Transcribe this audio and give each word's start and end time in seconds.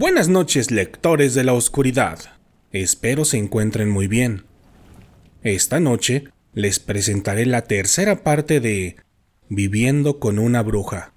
Buenas 0.00 0.28
noches, 0.28 0.70
lectores 0.70 1.34
de 1.34 1.42
la 1.42 1.54
oscuridad. 1.54 2.20
Espero 2.70 3.24
se 3.24 3.36
encuentren 3.36 3.90
muy 3.90 4.06
bien. 4.06 4.44
Esta 5.42 5.80
noche 5.80 6.28
les 6.52 6.78
presentaré 6.78 7.46
la 7.46 7.62
tercera 7.62 8.22
parte 8.22 8.60
de 8.60 8.94
Viviendo 9.48 10.20
con 10.20 10.38
una 10.38 10.62
bruja. 10.62 11.14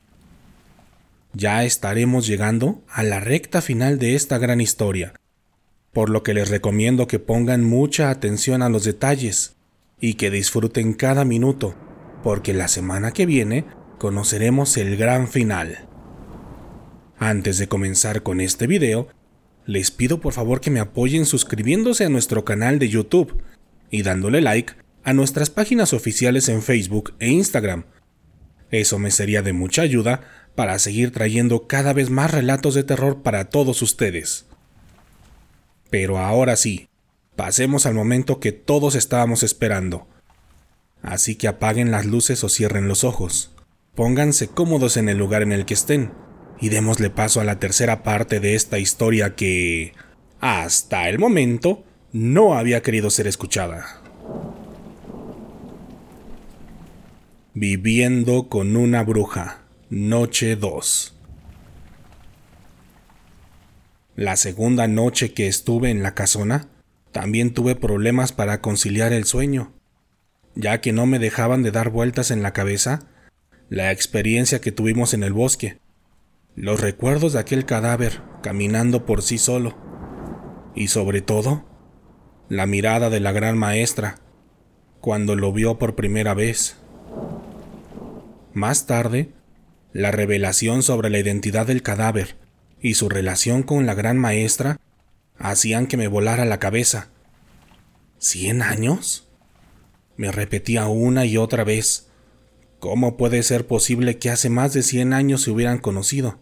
Ya 1.33 1.63
estaremos 1.63 2.25
llegando 2.25 2.81
a 2.89 3.03
la 3.03 3.19
recta 3.19 3.61
final 3.61 3.99
de 3.99 4.15
esta 4.15 4.39
gran 4.39 4.59
historia, 4.59 5.13
por 5.93 6.09
lo 6.09 6.23
que 6.23 6.33
les 6.33 6.49
recomiendo 6.49 7.05
que 7.05 7.19
pongan 7.19 7.63
mucha 7.63 8.09
atención 8.09 8.63
a 8.63 8.69
los 8.69 8.83
detalles 8.83 9.57
y 9.99 10.15
que 10.15 10.31
disfruten 10.31 10.95
cada 10.95 11.23
minuto, 11.23 11.75
porque 12.23 12.51
la 12.51 12.67
semana 12.67 13.11
que 13.11 13.27
viene 13.27 13.63
conoceremos 13.99 14.75
el 14.77 14.97
gran 14.97 15.27
final. 15.27 15.90
Antes 17.21 17.59
de 17.59 17.67
comenzar 17.67 18.23
con 18.23 18.41
este 18.41 18.65
video, 18.65 19.07
les 19.67 19.91
pido 19.91 20.19
por 20.19 20.33
favor 20.33 20.59
que 20.59 20.71
me 20.71 20.79
apoyen 20.79 21.27
suscribiéndose 21.27 22.03
a 22.03 22.09
nuestro 22.09 22.43
canal 22.45 22.79
de 22.79 22.89
YouTube 22.89 23.43
y 23.91 24.01
dándole 24.01 24.41
like 24.41 24.73
a 25.03 25.13
nuestras 25.13 25.51
páginas 25.51 25.93
oficiales 25.93 26.49
en 26.49 26.63
Facebook 26.63 27.13
e 27.19 27.29
Instagram. 27.29 27.83
Eso 28.71 28.97
me 28.97 29.11
sería 29.11 29.43
de 29.43 29.53
mucha 29.53 29.83
ayuda 29.83 30.21
para 30.55 30.79
seguir 30.79 31.11
trayendo 31.11 31.67
cada 31.67 31.93
vez 31.93 32.09
más 32.09 32.31
relatos 32.31 32.73
de 32.73 32.83
terror 32.83 33.21
para 33.21 33.49
todos 33.51 33.83
ustedes. 33.83 34.47
Pero 35.91 36.17
ahora 36.17 36.55
sí, 36.55 36.89
pasemos 37.35 37.85
al 37.85 37.93
momento 37.93 38.39
que 38.39 38.51
todos 38.51 38.95
estábamos 38.95 39.43
esperando. 39.43 40.07
Así 41.03 41.35
que 41.35 41.47
apaguen 41.47 41.91
las 41.91 42.07
luces 42.07 42.43
o 42.43 42.49
cierren 42.49 42.87
los 42.87 43.03
ojos. 43.03 43.51
Pónganse 43.93 44.47
cómodos 44.47 44.97
en 44.97 45.07
el 45.07 45.19
lugar 45.19 45.43
en 45.43 45.51
el 45.51 45.67
que 45.67 45.75
estén 45.75 46.09
y 46.61 46.69
démosle 46.69 47.09
paso 47.09 47.41
a 47.41 47.43
la 47.43 47.59
tercera 47.59 48.03
parte 48.03 48.39
de 48.39 48.55
esta 48.55 48.77
historia 48.77 49.35
que, 49.35 49.93
hasta 50.39 51.09
el 51.09 51.17
momento, 51.17 51.83
no 52.13 52.53
había 52.53 52.81
querido 52.81 53.09
ser 53.09 53.25
escuchada. 53.25 53.99
Viviendo 57.55 58.47
con 58.47 58.77
una 58.77 59.03
bruja, 59.03 59.63
noche 59.89 60.55
2. 60.55 61.15
La 64.15 64.35
segunda 64.35 64.87
noche 64.87 65.33
que 65.33 65.47
estuve 65.47 65.89
en 65.89 66.03
la 66.03 66.13
casona, 66.13 66.67
también 67.11 67.53
tuve 67.53 67.75
problemas 67.75 68.31
para 68.31 68.61
conciliar 68.61 69.13
el 69.13 69.25
sueño, 69.25 69.73
ya 70.55 70.79
que 70.79 70.93
no 70.93 71.07
me 71.07 71.17
dejaban 71.17 71.63
de 71.63 71.71
dar 71.71 71.89
vueltas 71.89 72.29
en 72.29 72.43
la 72.43 72.53
cabeza 72.53 73.07
la 73.69 73.91
experiencia 73.91 74.59
que 74.59 74.73
tuvimos 74.73 75.13
en 75.13 75.23
el 75.23 75.31
bosque, 75.31 75.79
los 76.55 76.81
recuerdos 76.81 77.33
de 77.33 77.39
aquel 77.39 77.65
cadáver 77.65 78.21
caminando 78.41 79.05
por 79.05 79.21
sí 79.21 79.37
solo, 79.37 79.75
y 80.75 80.87
sobre 80.87 81.21
todo, 81.21 81.65
la 82.49 82.65
mirada 82.65 83.09
de 83.09 83.19
la 83.19 83.31
gran 83.31 83.57
maestra 83.57 84.19
cuando 84.99 85.35
lo 85.35 85.51
vio 85.53 85.77
por 85.77 85.95
primera 85.95 86.33
vez. 86.33 86.77
Más 88.53 88.85
tarde, 88.85 89.31
la 89.93 90.11
revelación 90.11 90.83
sobre 90.83 91.09
la 91.09 91.19
identidad 91.19 91.67
del 91.67 91.81
cadáver 91.81 92.37
y 92.81 92.95
su 92.95 93.09
relación 93.09 93.63
con 93.63 93.85
la 93.85 93.93
gran 93.93 94.17
maestra 94.17 94.79
hacían 95.37 95.87
que 95.87 95.97
me 95.97 96.07
volara 96.07 96.45
la 96.45 96.59
cabeza. 96.59 97.09
¿Cien 98.19 98.61
años? 98.61 99.27
Me 100.17 100.31
repetía 100.31 100.87
una 100.87 101.25
y 101.25 101.37
otra 101.37 101.63
vez, 101.63 102.10
¿Cómo 102.81 103.15
puede 103.15 103.43
ser 103.43 103.67
posible 103.67 104.17
que 104.17 104.31
hace 104.31 104.49
más 104.49 104.73
de 104.73 104.81
100 104.81 105.13
años 105.13 105.43
se 105.43 105.51
hubieran 105.51 105.77
conocido, 105.77 106.39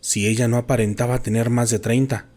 si 0.00 0.26
ella 0.26 0.48
no 0.48 0.56
aparentaba 0.56 1.22
tener 1.22 1.50
más 1.50 1.68
de 1.68 1.80
30? 1.80 2.30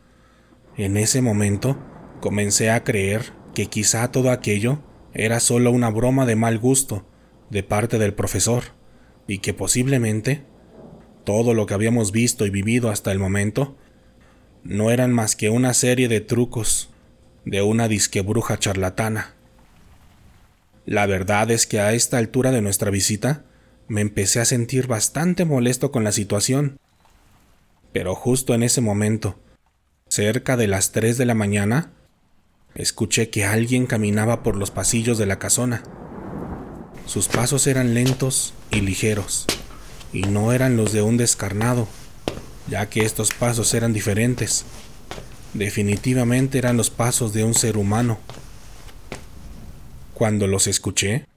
En 0.76 0.98
ese 0.98 1.22
momento, 1.22 1.80
comencé 2.20 2.70
a 2.70 2.84
creer 2.84 3.32
que 3.54 3.68
quizá 3.68 4.12
todo 4.12 4.30
aquello 4.30 4.80
era 5.14 5.40
solo 5.40 5.72
una 5.72 5.90
broma 5.90 6.26
de 6.26 6.36
mal 6.36 6.60
gusto 6.60 7.08
de 7.50 7.64
parte 7.64 7.98
del 7.98 8.14
profesor, 8.14 8.64
y 9.26 9.38
que 9.38 9.54
posiblemente 9.54 10.44
todo 11.24 11.54
lo 11.54 11.66
que 11.66 11.76
habíamos 11.76 12.12
visto 12.12 12.46
y 12.46 12.50
vivido 12.50 12.90
hasta 12.90 13.14
el 13.14 13.20
momento 13.20 13.78
no 14.66 14.92
eran 14.92 15.14
más 15.14 15.38
que 15.38 15.50
una 15.50 15.74
serie 15.74 16.10
de 16.10 16.20
trucos 16.20 16.90
de 17.46 17.62
una 17.62 17.88
disque 17.88 18.20
bruja 18.20 18.60
charlatana. 18.60 19.35
La 20.86 21.08
verdad 21.08 21.50
es 21.50 21.66
que 21.66 21.80
a 21.80 21.94
esta 21.94 22.18
altura 22.18 22.52
de 22.52 22.62
nuestra 22.62 22.92
visita 22.92 23.44
me 23.88 24.02
empecé 24.02 24.40
a 24.40 24.46
sentir 24.46 24.88
bastante 24.88 25.44
molesto 25.44 25.92
con 25.92 26.04
la 26.04 26.12
situación. 26.12 26.78
Pero 27.92 28.14
justo 28.14 28.54
en 28.54 28.62
ese 28.62 28.82
momento, 28.82 29.40
cerca 30.10 30.58
de 30.58 30.68
las 30.68 30.92
3 30.92 31.18
de 31.18 31.26
la 31.26 31.34
mañana, 31.34 31.92
escuché 32.76 33.30
que 33.30 33.46
alguien 33.46 33.88
caminaba 33.88 34.44
por 34.44 34.58
los 34.58 34.70
pasillos 34.70 35.18
de 35.18 35.26
la 35.26 35.40
casona. 35.40 35.84
Sus 37.06 37.28
pasos 37.30 37.66
eran 37.68 37.94
lentos 37.94 38.54
y 38.70 38.82
ligeros, 38.82 39.46
y 40.14 40.22
no 40.22 40.52
eran 40.52 40.78
los 40.78 40.92
de 40.92 41.02
un 41.02 41.18
descarnado, 41.18 41.88
ya 42.68 42.90
que 42.90 43.06
estos 43.06 43.32
pasos 43.32 43.74
eran 43.74 43.94
diferentes. 43.94 44.66
Definitivamente 45.54 46.58
eran 46.58 46.78
los 46.78 46.90
pasos 46.90 47.34
de 47.34 47.44
un 47.44 47.54
ser 47.54 47.78
humano. 47.78 48.20
Cuando 50.16 50.48
los 50.48 50.68
escuché, 50.68 51.28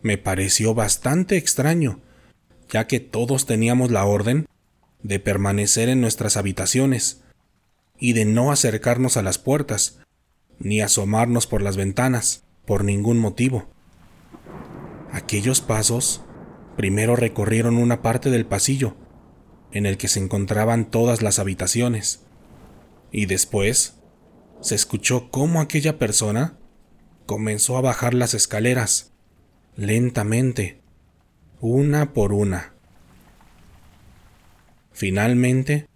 me 0.00 0.16
pareció 0.16 0.74
bastante 0.74 1.36
extraño, 1.36 1.98
ya 2.70 2.86
que 2.86 3.00
todos 3.00 3.46
teníamos 3.46 3.90
la 3.90 4.04
orden 4.04 4.46
de 5.02 5.18
permanecer 5.18 5.88
en 5.88 6.00
nuestras 6.00 6.36
habitaciones 6.36 7.22
y 7.98 8.12
de 8.12 8.24
no 8.24 8.52
acercarnos 8.52 9.16
a 9.16 9.22
las 9.22 9.38
puertas, 9.38 9.98
ni 10.60 10.80
asomarnos 10.80 11.48
por 11.48 11.62
las 11.62 11.76
ventanas, 11.76 12.44
por 12.64 12.84
ningún 12.84 13.18
motivo. 13.18 13.66
Aquellos 15.10 15.60
pasos 15.60 16.22
primero 16.76 17.16
recorrieron 17.16 17.76
una 17.76 18.02
parte 18.02 18.30
del 18.30 18.46
pasillo, 18.46 18.94
en 19.72 19.84
el 19.84 19.98
que 19.98 20.06
se 20.06 20.20
encontraban 20.20 20.92
todas 20.92 21.22
las 21.22 21.40
habitaciones, 21.40 22.20
y 23.10 23.26
después 23.26 23.96
se 24.60 24.76
escuchó 24.76 25.28
cómo 25.32 25.60
aquella 25.60 25.98
persona 25.98 26.56
comenzó 27.26 27.76
a 27.76 27.80
bajar 27.80 28.14
las 28.14 28.34
escaleras, 28.34 29.12
lentamente, 29.76 30.80
una 31.60 32.12
por 32.12 32.32
una. 32.32 32.74
Finalmente, 34.92 35.88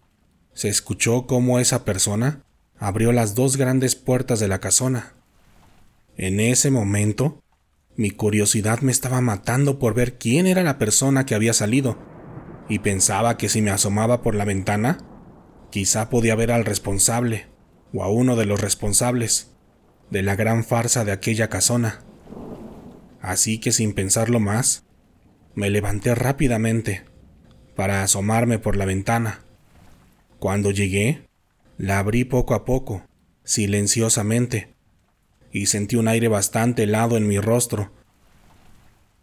se 0.54 0.68
escuchó 0.68 1.26
cómo 1.26 1.58
esa 1.58 1.84
persona 1.84 2.42
abrió 2.78 3.12
las 3.12 3.34
dos 3.34 3.56
grandes 3.56 3.94
puertas 3.94 4.40
de 4.40 4.48
la 4.48 4.60
casona. 4.60 5.14
En 6.16 6.40
ese 6.40 6.70
momento, 6.70 7.42
mi 7.96 8.10
curiosidad 8.10 8.80
me 8.80 8.92
estaba 8.92 9.20
matando 9.20 9.78
por 9.78 9.94
ver 9.94 10.18
quién 10.18 10.46
era 10.46 10.62
la 10.62 10.78
persona 10.78 11.26
que 11.26 11.34
había 11.34 11.52
salido, 11.52 11.98
y 12.68 12.80
pensaba 12.80 13.36
que 13.36 13.48
si 13.48 13.62
me 13.62 13.70
asomaba 13.70 14.22
por 14.22 14.34
la 14.34 14.44
ventana, 14.44 14.98
quizá 15.70 16.10
podía 16.10 16.34
ver 16.34 16.52
al 16.52 16.64
responsable, 16.64 17.46
o 17.92 18.02
a 18.02 18.10
uno 18.10 18.36
de 18.36 18.46
los 18.46 18.60
responsables 18.60 19.55
de 20.10 20.22
la 20.22 20.36
gran 20.36 20.64
farsa 20.64 21.04
de 21.04 21.12
aquella 21.12 21.48
casona. 21.48 22.00
Así 23.20 23.58
que 23.58 23.72
sin 23.72 23.92
pensarlo 23.92 24.40
más, 24.40 24.84
me 25.54 25.70
levanté 25.70 26.14
rápidamente 26.14 27.04
para 27.74 28.02
asomarme 28.02 28.58
por 28.58 28.76
la 28.76 28.84
ventana. 28.84 29.40
Cuando 30.38 30.70
llegué, 30.70 31.26
la 31.78 31.98
abrí 31.98 32.24
poco 32.24 32.54
a 32.54 32.64
poco, 32.64 33.02
silenciosamente, 33.44 34.74
y 35.52 35.66
sentí 35.66 35.96
un 35.96 36.08
aire 36.08 36.28
bastante 36.28 36.84
helado 36.84 37.16
en 37.16 37.26
mi 37.26 37.38
rostro. 37.38 37.92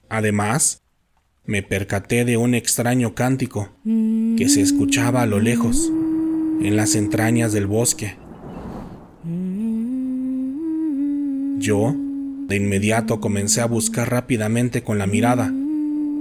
Además, 0.10 0.82
me 1.46 1.62
percaté 1.62 2.26
de 2.26 2.38
un 2.38 2.56
extraño 2.56 3.16
cántico 3.16 3.70
que 3.84 4.48
se 4.50 4.62
escuchaba 4.62 5.22
a 5.22 5.26
lo 5.26 5.40
lejos, 5.40 5.92
en 6.62 6.76
las 6.76 6.96
entrañas 6.96 7.54
del 7.54 7.68
bosque. 7.68 8.16
Yo, 11.64 11.96
de 12.50 12.58
inmediato, 12.58 13.22
comencé 13.22 13.62
a 13.62 13.68
buscar 13.68 14.12
rápidamente 14.12 14.84
con 14.84 14.98
la 14.98 15.08
mirada, 15.08 15.50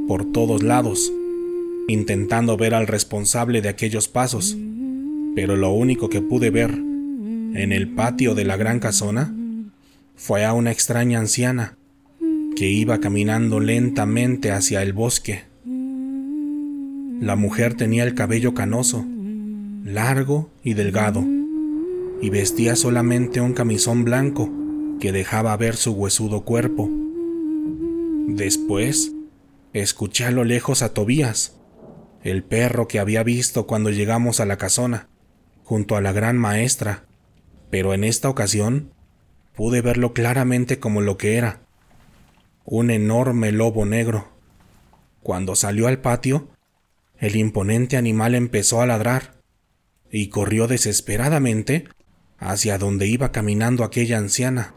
por 0.06 0.31
todos 0.31 0.62
lados, 0.62 1.12
intentando 1.89 2.56
ver 2.56 2.75
al 2.75 2.87
responsable 2.87 3.61
de 3.61 3.69
aquellos 3.69 4.06
pasos, 4.06 4.56
pero 5.35 5.56
lo 5.56 5.73
único 5.73 6.09
que 6.09 6.21
pude 6.21 6.50
ver 6.50 6.71
en 6.71 7.73
el 7.73 7.89
patio 7.89 8.37
de 8.37 8.44
la 8.44 8.56
gran 8.56 8.79
casona 8.79 9.35
fue 10.15 10.44
a 10.44 10.53
una 10.53 10.71
extraña 10.71 11.19
anciana 11.19 11.77
que 12.55 12.71
iba 12.71 13.00
caminando 13.00 13.59
lentamente 13.59 14.53
hacia 14.53 14.81
el 14.81 14.93
bosque. 14.93 15.43
La 17.21 17.35
mujer 17.35 17.75
tenía 17.75 18.05
el 18.05 18.15
cabello 18.15 18.55
canoso, 18.55 19.05
largo 19.85 20.50
y 20.62 20.75
delgado, 20.75 21.25
y 22.21 22.31
vestía 22.31 22.77
solamente 22.77 23.41
un 23.41 23.55
camisón 23.55 24.05
blanco 24.05 24.62
que 25.02 25.10
dejaba 25.10 25.56
ver 25.56 25.75
su 25.75 25.94
huesudo 25.94 26.43
cuerpo. 26.43 26.88
Después, 28.28 29.10
escuché 29.72 30.26
a 30.26 30.31
lo 30.31 30.44
lejos 30.44 30.81
a 30.81 30.94
Tobías, 30.94 31.56
el 32.22 32.44
perro 32.44 32.87
que 32.87 33.00
había 33.00 33.25
visto 33.25 33.66
cuando 33.66 33.90
llegamos 33.90 34.38
a 34.38 34.46
la 34.46 34.58
casona, 34.58 35.08
junto 35.64 35.96
a 35.96 36.00
la 36.02 36.12
gran 36.12 36.38
maestra, 36.38 37.04
pero 37.69 37.94
en 37.94 38.04
esta 38.04 38.28
ocasión 38.28 38.93
pude 39.56 39.81
verlo 39.81 40.12
claramente 40.12 40.78
como 40.78 41.00
lo 41.00 41.16
que 41.16 41.34
era, 41.34 41.62
un 42.64 42.88
enorme 42.93 43.50
lobo 43.50 43.84
negro. 43.84 44.28
Cuando 45.25 45.56
salió 45.56 45.88
al 45.88 45.98
patio, 45.98 46.48
el 47.19 47.34
imponente 47.34 47.96
animal 47.96 48.37
empezó 48.37 48.81
a 48.81 48.87
ladrar 48.87 49.40
y 50.12 50.28
corrió 50.28 50.69
desesperadamente 50.69 51.88
hacia 52.38 52.78
donde 52.78 53.08
iba 53.08 53.32
caminando 53.32 53.82
aquella 53.82 54.19
anciana. 54.19 54.76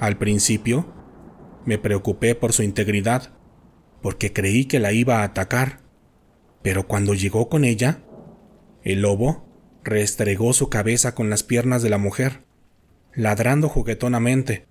Al 0.00 0.18
principio, 0.18 0.92
me 1.64 1.78
preocupé 1.78 2.34
por 2.34 2.52
su 2.52 2.62
integridad, 2.62 3.32
porque 4.02 4.32
creí 4.32 4.66
que 4.66 4.80
la 4.80 4.92
iba 4.92 5.20
a 5.20 5.24
atacar, 5.24 5.80
pero 6.62 6.86
cuando 6.86 7.14
llegó 7.14 7.48
con 7.48 7.64
ella, 7.64 8.02
el 8.82 9.00
lobo 9.02 9.48
restregó 9.82 10.52
su 10.52 10.68
cabeza 10.68 11.14
con 11.14 11.30
las 11.30 11.42
piernas 11.42 11.82
de 11.82 11.90
la 11.90 11.98
mujer, 11.98 12.44
ladrando 13.14 13.68
juguetonamente 13.68 14.66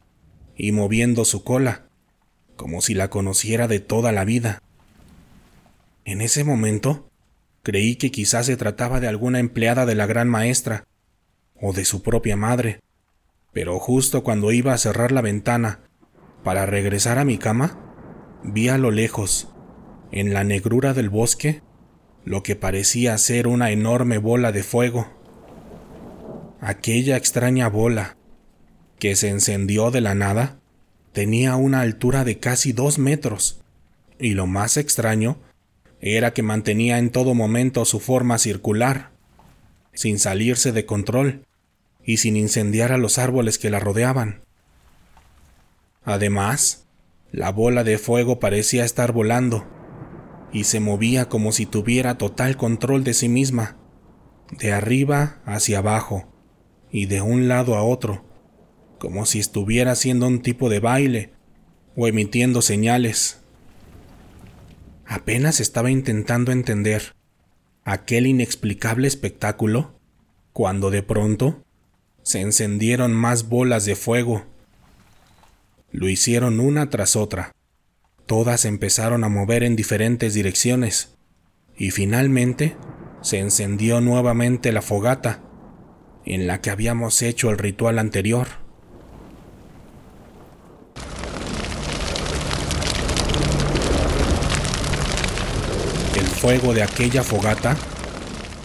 y 0.55 0.71
moviendo 0.71 1.25
su 1.25 1.43
cola, 1.43 1.87
como 2.55 2.81
si 2.81 2.93
la 2.93 3.09
conociera 3.09 3.67
de 3.67 3.79
toda 3.79 4.11
la 4.11 4.25
vida. 4.25 4.61
En 6.05 6.21
ese 6.21 6.43
momento, 6.43 7.09
creí 7.63 7.95
que 7.95 8.11
quizás 8.11 8.45
se 8.47 8.57
trataba 8.57 8.99
de 8.99 9.07
alguna 9.07 9.39
empleada 9.39 9.85
de 9.85 9.95
la 9.95 10.05
gran 10.05 10.27
maestra, 10.27 10.85
o 11.59 11.71
de 11.73 11.85
su 11.85 12.03
propia 12.03 12.35
madre, 12.35 12.81
pero 13.53 13.79
justo 13.79 14.23
cuando 14.23 14.51
iba 14.51 14.73
a 14.73 14.77
cerrar 14.77 15.11
la 15.11 15.21
ventana 15.21 15.79
para 16.43 16.65
regresar 16.65 17.19
a 17.19 17.25
mi 17.25 17.37
cama, 17.37 17.79
vi 18.43 18.67
a 18.67 18.77
lo 18.77 18.91
lejos, 18.91 19.47
en 20.11 20.33
la 20.33 20.43
negrura 20.43 20.93
del 20.93 21.09
bosque, 21.09 21.61
lo 22.25 22.43
que 22.43 22.55
parecía 22.55 23.17
ser 23.17 23.47
una 23.47 23.71
enorme 23.71 24.17
bola 24.17 24.51
de 24.51 24.63
fuego. 24.63 25.07
Aquella 26.59 27.15
extraña 27.15 27.69
bola, 27.69 28.17
que 28.99 29.15
se 29.15 29.29
encendió 29.29 29.91
de 29.91 30.01
la 30.01 30.15
nada, 30.15 30.59
tenía 31.11 31.55
una 31.55 31.81
altura 31.81 32.23
de 32.23 32.39
casi 32.39 32.73
dos 32.73 32.97
metros, 32.97 33.61
y 34.19 34.33
lo 34.33 34.47
más 34.47 34.77
extraño 34.77 35.37
era 36.01 36.33
que 36.33 36.43
mantenía 36.43 36.97
en 36.97 37.11
todo 37.11 37.33
momento 37.33 37.85
su 37.85 37.99
forma 37.99 38.37
circular, 38.37 39.11
sin 39.93 40.19
salirse 40.19 40.71
de 40.71 40.85
control 40.85 41.45
y 42.05 42.17
sin 42.17 42.37
incendiar 42.37 42.91
a 42.91 42.97
los 42.97 43.17
árboles 43.17 43.57
que 43.57 43.69
la 43.69 43.79
rodeaban. 43.79 44.43
Además, 46.03 46.87
la 47.31 47.51
bola 47.51 47.83
de 47.83 47.97
fuego 47.97 48.39
parecía 48.39 48.85
estar 48.85 49.11
volando 49.11 49.65
y 50.51 50.65
se 50.65 50.79
movía 50.79 51.29
como 51.29 51.51
si 51.51 51.65
tuviera 51.65 52.17
total 52.17 52.57
control 52.57 53.03
de 53.03 53.13
sí 53.13 53.29
misma, 53.29 53.77
de 54.51 54.71
arriba 54.71 55.41
hacia 55.45 55.79
abajo 55.79 56.31
y 56.91 57.07
de 57.07 57.21
un 57.21 57.47
lado 57.47 57.75
a 57.75 57.83
otro, 57.83 58.23
como 58.99 59.25
si 59.25 59.39
estuviera 59.39 59.91
haciendo 59.93 60.27
un 60.27 60.41
tipo 60.41 60.69
de 60.69 60.79
baile 60.79 61.33
o 61.95 62.07
emitiendo 62.07 62.61
señales. 62.61 63.41
Apenas 65.05 65.59
estaba 65.59 65.89
intentando 65.89 66.51
entender 66.51 67.15
aquel 67.83 68.27
inexplicable 68.27 69.07
espectáculo 69.07 69.99
cuando 70.53 70.91
de 70.91 71.01
pronto 71.01 71.62
se 72.23 72.41
encendieron 72.41 73.13
más 73.13 73.47
bolas 73.47 73.85
de 73.85 73.95
fuego 73.95 74.43
lo 75.93 76.09
hicieron 76.09 76.59
una 76.59 76.89
tras 76.89 77.15
otra. 77.15 77.51
Todas 78.25 78.65
empezaron 78.65 79.23
a 79.23 79.29
mover 79.29 79.63
en 79.63 79.75
diferentes 79.75 80.33
direcciones 80.33 81.15
y 81.77 81.91
finalmente 81.91 82.75
se 83.21 83.37
encendió 83.37 84.01
nuevamente 84.01 84.71
la 84.71 84.81
fogata 84.81 85.41
en 86.25 86.47
la 86.47 86.61
que 86.61 86.71
habíamos 86.71 87.21
hecho 87.21 87.51
el 87.51 87.59
ritual 87.59 87.99
anterior. 87.99 88.47
El 96.15 96.25
fuego 96.25 96.73
de 96.73 96.81
aquella 96.81 97.21
fogata 97.21 97.77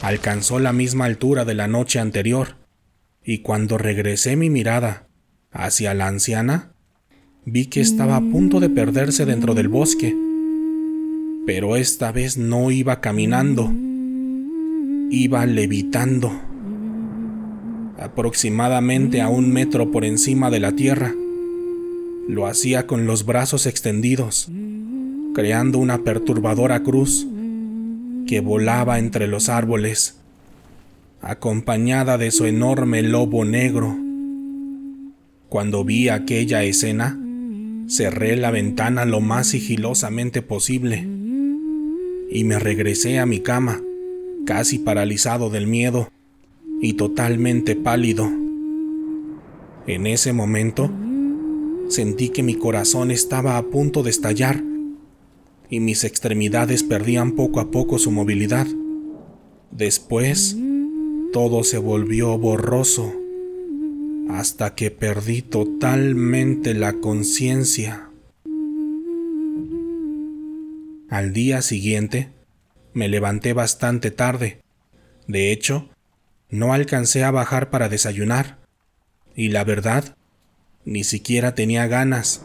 alcanzó 0.01 0.59
la 0.61 0.73
misma 0.73 1.05
altura 1.05 1.45
de 1.45 1.55
la 1.55 1.69
noche 1.69 1.99
anterior, 1.99 2.57
y 3.29 3.41
cuando 3.41 3.77
regresé 3.77 4.37
mi 4.37 4.49
mirada 4.49 5.07
hacia 5.53 5.93
la 5.93 6.07
anciana, 6.07 6.73
vi 7.45 7.67
que 7.67 7.83
estaba 7.83 8.17
a 8.17 8.23
punto 8.23 8.59
de 8.59 8.71
perderse 8.71 9.27
dentro 9.27 9.53
del 9.53 9.69
bosque. 9.69 10.17
Pero 11.45 11.77
esta 11.77 12.11
vez 12.11 12.39
no 12.39 12.71
iba 12.71 13.03
caminando, 13.03 13.71
iba 15.11 15.45
levitando, 15.45 16.33
aproximadamente 17.99 19.21
a 19.21 19.29
un 19.29 19.53
metro 19.53 19.91
por 19.91 20.07
encima 20.07 20.49
de 20.49 20.61
la 20.61 20.73
tierra. 20.73 21.15
Lo 22.29 22.47
hacía 22.47 22.87
con 22.87 23.05
los 23.05 23.27
brazos 23.27 23.67
extendidos, 23.67 24.49
creando 25.35 25.77
una 25.77 25.99
perturbadora 25.99 26.83
cruz 26.83 27.27
que 28.27 28.41
volaba 28.41 28.99
entre 28.99 29.27
los 29.27 29.51
árboles, 29.51 30.18
acompañada 31.21 32.19
de 32.19 32.31
su 32.31 32.47
enorme 32.47 33.03
lobo 33.03 33.45
negro. 33.45 33.97
Cuando 35.49 35.85
vi 35.85 36.09
aquella 36.09 36.65
escena, 36.65 37.19
Cerré 37.89 38.37
la 38.37 38.51
ventana 38.51 39.07
lo 39.07 39.23
más 39.23 39.47
sigilosamente 39.47 40.43
posible 40.43 41.09
y 42.31 42.45
me 42.45 42.59
regresé 42.59 43.19
a 43.19 43.25
mi 43.25 43.41
cama, 43.41 43.81
casi 44.45 44.79
paralizado 44.79 45.49
del 45.49 45.67
miedo 45.67 46.11
y 46.83 46.93
totalmente 46.93 47.77
pálido. 47.77 48.31
En 49.87 50.07
ese 50.07 50.35
momento, 50.35 50.91
sentí 51.89 52.29
que 52.29 52.43
mi 52.43 52.57
corazón 52.57 53.11
estaba 53.11 53.57
a 53.57 53.63
punto 53.63 54.03
de 54.03 54.11
estallar 54.11 54.63
y 55.71 55.81
mis 55.81 56.05
extremidades 56.05 56.83
perdían 56.83 57.33
poco 57.33 57.59
a 57.59 57.71
poco 57.71 57.99
su 57.99 58.11
movilidad. 58.11 58.67
Después, 59.71 60.59
todo 61.33 61.63
se 61.63 61.79
volvió 61.79 62.39
borroso 62.39 63.13
hasta 64.31 64.75
que 64.75 64.91
perdí 64.91 65.43
totalmente 65.43 66.75
la 66.75 66.95
conciencia. 66.95 68.11
Al 71.11 71.33
día 71.33 71.63
siguiente, 71.63 72.33
me 72.93 73.09
levanté 73.09 73.53
bastante 73.53 74.11
tarde. 74.11 74.61
De 75.27 75.53
hecho, 75.53 75.89
no 76.51 76.73
alcancé 76.73 77.25
a 77.25 77.31
bajar 77.31 77.71
para 77.71 77.89
desayunar. 77.89 78.59
Y 79.35 79.49
la 79.49 79.65
verdad, 79.65 80.17
ni 80.85 81.05
siquiera 81.05 81.55
tenía 81.55 81.87
ganas 81.87 82.45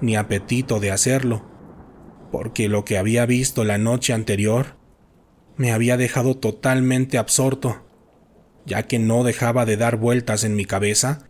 ni 0.00 0.16
apetito 0.16 0.80
de 0.80 0.90
hacerlo, 0.90 1.44
porque 2.32 2.68
lo 2.68 2.84
que 2.84 2.96
había 2.96 3.26
visto 3.26 3.64
la 3.64 3.76
noche 3.76 4.12
anterior 4.12 4.76
me 5.56 5.72
había 5.72 5.98
dejado 5.98 6.36
totalmente 6.38 7.18
absorto 7.18 7.89
ya 8.66 8.84
que 8.84 8.98
no 8.98 9.24
dejaba 9.24 9.66
de 9.66 9.76
dar 9.76 9.96
vueltas 9.96 10.44
en 10.44 10.54
mi 10.54 10.64
cabeza 10.64 11.26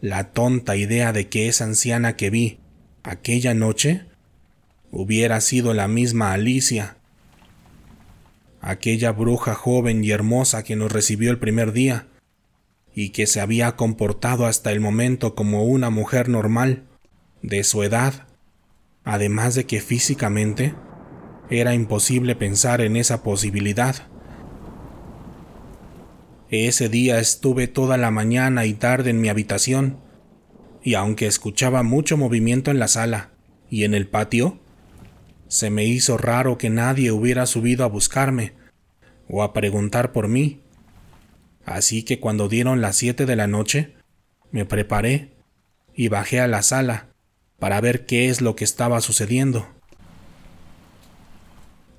la 0.00 0.32
tonta 0.32 0.76
idea 0.76 1.12
de 1.12 1.28
que 1.28 1.48
esa 1.48 1.64
anciana 1.64 2.16
que 2.16 2.30
vi 2.30 2.58
aquella 3.02 3.54
noche 3.54 4.04
hubiera 4.90 5.40
sido 5.40 5.72
la 5.74 5.88
misma 5.88 6.32
Alicia, 6.32 6.98
aquella 8.60 9.12
bruja 9.12 9.54
joven 9.54 10.04
y 10.04 10.10
hermosa 10.10 10.62
que 10.62 10.76
nos 10.76 10.92
recibió 10.92 11.30
el 11.30 11.38
primer 11.38 11.72
día 11.72 12.06
y 12.94 13.10
que 13.10 13.26
se 13.26 13.40
había 13.40 13.76
comportado 13.76 14.46
hasta 14.46 14.72
el 14.72 14.80
momento 14.80 15.34
como 15.34 15.64
una 15.64 15.90
mujer 15.90 16.28
normal, 16.28 16.84
de 17.42 17.62
su 17.62 17.82
edad, 17.82 18.26
además 19.04 19.54
de 19.54 19.66
que 19.66 19.80
físicamente 19.80 20.74
era 21.50 21.74
imposible 21.74 22.36
pensar 22.36 22.80
en 22.80 22.96
esa 22.96 23.22
posibilidad. 23.22 24.08
Ese 26.56 26.88
día 26.88 27.18
estuve 27.18 27.66
toda 27.66 27.96
la 27.96 28.12
mañana 28.12 28.64
y 28.64 28.74
tarde 28.74 29.10
en 29.10 29.20
mi 29.20 29.28
habitación, 29.28 29.98
y 30.84 30.94
aunque 30.94 31.26
escuchaba 31.26 31.82
mucho 31.82 32.16
movimiento 32.16 32.70
en 32.70 32.78
la 32.78 32.86
sala 32.86 33.30
y 33.68 33.82
en 33.82 33.92
el 33.92 34.06
patio, 34.06 34.60
se 35.48 35.68
me 35.70 35.84
hizo 35.84 36.16
raro 36.16 36.56
que 36.56 36.70
nadie 36.70 37.10
hubiera 37.10 37.46
subido 37.46 37.84
a 37.84 37.88
buscarme 37.88 38.52
o 39.28 39.42
a 39.42 39.52
preguntar 39.52 40.12
por 40.12 40.28
mí. 40.28 40.60
Así 41.66 42.04
que 42.04 42.20
cuando 42.20 42.48
dieron 42.48 42.80
las 42.80 42.94
siete 42.94 43.26
de 43.26 43.34
la 43.34 43.48
noche, 43.48 43.96
me 44.52 44.64
preparé 44.64 45.32
y 45.92 46.06
bajé 46.06 46.38
a 46.38 46.46
la 46.46 46.62
sala 46.62 47.08
para 47.58 47.80
ver 47.80 48.06
qué 48.06 48.28
es 48.28 48.40
lo 48.40 48.54
que 48.54 48.62
estaba 48.62 49.00
sucediendo. 49.00 49.66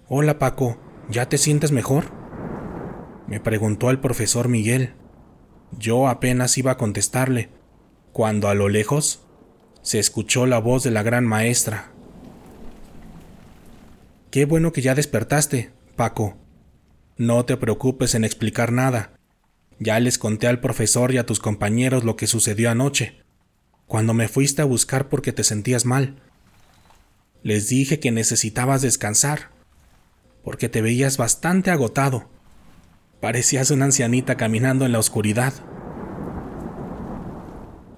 Hola 0.08 0.40
Paco, 0.40 0.80
¿ya 1.10 1.28
te 1.28 1.38
sientes 1.38 1.74
mejor? 1.74 2.25
Me 3.28 3.40
preguntó 3.40 3.90
el 3.90 4.00
profesor 4.00 4.48
Miguel. 4.48 4.94
Yo 5.78 6.08
apenas 6.08 6.58
iba 6.58 6.72
a 6.72 6.78
contestarle, 6.78 7.50
cuando 8.14 8.48
a 8.48 8.56
lo 8.56 8.70
lejos 8.70 9.26
se 9.82 10.00
escuchó 10.00 10.46
la 10.46 10.60
voz 10.60 10.84
de 10.84 10.92
la 10.92 11.04
gran 11.04 11.26
maestra. 11.26 11.92
Qué 14.32 14.46
bueno 14.46 14.72
que 14.72 14.82
ya 14.82 14.96
despertaste, 14.96 15.72
Paco. 15.96 16.38
No 17.18 17.46
te 17.46 17.56
preocupes 17.58 18.16
en 18.16 18.24
explicar 18.24 18.72
nada. 18.72 19.14
Ya 19.80 20.00
les 20.00 20.18
conté 20.18 20.48
al 20.48 20.60
profesor 20.60 21.14
y 21.14 21.18
a 21.18 21.26
tus 21.26 21.40
compañeros 21.40 22.04
lo 22.04 22.16
que 22.16 22.28
sucedió 22.28 22.70
anoche, 22.70 23.22
cuando 23.88 24.14
me 24.14 24.28
fuiste 24.28 24.62
a 24.62 24.66
buscar 24.66 25.10
porque 25.10 25.32
te 25.32 25.44
sentías 25.44 25.86
mal. 25.86 26.22
Les 27.44 27.70
dije 27.70 28.00
que 28.00 28.12
necesitabas 28.12 28.82
descansar, 28.82 29.52
porque 30.44 30.70
te 30.70 30.82
veías 30.82 31.18
bastante 31.18 31.72
agotado. 31.72 32.30
Parecías 33.20 33.72
una 33.72 33.86
ancianita 33.86 34.36
caminando 34.36 34.86
en 34.86 34.92
la 34.92 35.00
oscuridad. 35.00 35.54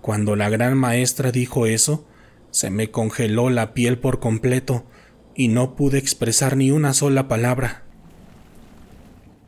Cuando 0.02 0.36
la 0.36 0.50
gran 0.50 0.78
maestra 0.78 1.32
dijo 1.32 1.66
eso, 1.66 2.08
se 2.52 2.70
me 2.70 2.92
congeló 2.92 3.50
la 3.50 3.74
piel 3.74 4.00
por 4.00 4.20
completo 4.20 4.86
y 5.36 5.50
no 5.50 5.76
pude 5.76 5.98
expresar 5.98 6.58
ni 6.58 6.72
una 6.72 6.94
sola 6.94 7.28
palabra. 7.28 7.84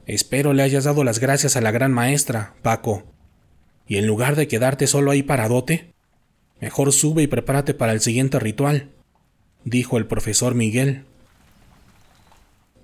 Espero 0.05 0.53
le 0.53 0.63
hayas 0.63 0.83
dado 0.83 1.03
las 1.03 1.19
gracias 1.19 1.55
a 1.55 1.61
la 1.61 1.71
gran 1.71 1.91
maestra, 1.93 2.55
Paco. 2.61 3.03
Y 3.87 3.97
en 3.97 4.07
lugar 4.07 4.35
de 4.35 4.47
quedarte 4.47 4.87
solo 4.87 5.11
ahí 5.11 5.23
paradote, 5.23 5.93
mejor 6.59 6.91
sube 6.91 7.23
y 7.23 7.27
prepárate 7.27 7.73
para 7.73 7.93
el 7.93 8.01
siguiente 8.01 8.39
ritual, 8.39 8.91
dijo 9.63 9.97
el 9.97 10.07
profesor 10.07 10.55
Miguel. 10.55 11.05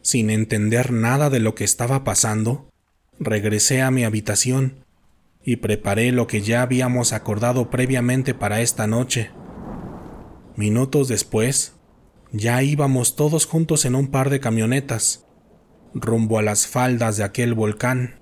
Sin 0.01 0.29
entender 0.29 0.91
nada 0.91 1.29
de 1.29 1.39
lo 1.39 1.55
que 1.55 1.63
estaba 1.63 2.03
pasando, 2.03 2.69
regresé 3.19 3.81
a 3.81 3.91
mi 3.91 4.03
habitación 4.03 4.85
y 5.43 5.57
preparé 5.57 6.11
lo 6.11 6.27
que 6.27 6.41
ya 6.41 6.61
habíamos 6.61 7.13
acordado 7.13 7.69
previamente 7.69 8.33
para 8.33 8.61
esta 8.61 8.87
noche. 8.87 9.31
Minutos 10.55 11.07
después, 11.07 11.73
ya 12.31 12.61
íbamos 12.63 13.15
todos 13.15 13.45
juntos 13.45 13.85
en 13.85 13.95
un 13.95 14.07
par 14.07 14.29
de 14.29 14.39
camionetas, 14.39 15.25
rumbo 15.93 16.39
a 16.39 16.41
las 16.41 16.67
faldas 16.67 17.17
de 17.17 17.23
aquel 17.23 17.53
volcán. 17.53 18.19